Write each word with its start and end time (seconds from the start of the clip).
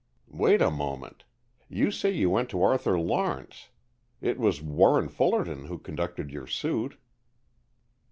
"Wait 0.31 0.63
a 0.63 0.71
moment. 0.71 1.25
You 1.69 1.91
say 1.91 2.09
you 2.09 2.31
went 2.31 2.49
to 2.49 2.63
Arthur 2.63 2.99
Lawrence. 2.99 3.69
It 4.19 4.39
was 4.39 4.59
Warren 4.59 5.09
Fullerton 5.09 5.65
who 5.65 5.77
conducted 5.77 6.31
your 6.31 6.47
suit." 6.47 6.97